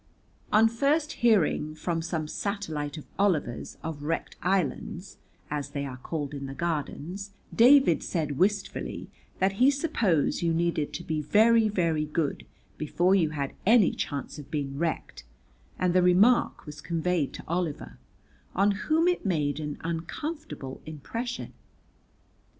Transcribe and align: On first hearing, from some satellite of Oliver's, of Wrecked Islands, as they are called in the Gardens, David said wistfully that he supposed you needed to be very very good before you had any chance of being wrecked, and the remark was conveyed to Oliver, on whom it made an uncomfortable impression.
On 0.51 0.67
first 0.67 1.11
hearing, 1.21 1.75
from 1.75 2.01
some 2.01 2.27
satellite 2.27 2.97
of 2.97 3.05
Oliver's, 3.19 3.77
of 3.83 4.01
Wrecked 4.01 4.35
Islands, 4.41 5.19
as 5.51 5.69
they 5.69 5.85
are 5.85 5.97
called 5.97 6.33
in 6.33 6.47
the 6.47 6.55
Gardens, 6.55 7.33
David 7.55 8.01
said 8.01 8.39
wistfully 8.39 9.11
that 9.37 9.51
he 9.61 9.69
supposed 9.69 10.41
you 10.41 10.55
needed 10.55 10.91
to 10.93 11.03
be 11.03 11.21
very 11.21 11.69
very 11.69 12.05
good 12.05 12.47
before 12.79 13.13
you 13.13 13.29
had 13.29 13.53
any 13.63 13.91
chance 13.91 14.39
of 14.39 14.49
being 14.49 14.75
wrecked, 14.79 15.23
and 15.77 15.93
the 15.93 16.01
remark 16.01 16.65
was 16.65 16.81
conveyed 16.81 17.31
to 17.33 17.43
Oliver, 17.47 17.99
on 18.55 18.71
whom 18.71 19.07
it 19.07 19.23
made 19.23 19.59
an 19.59 19.77
uncomfortable 19.83 20.81
impression. 20.87 21.53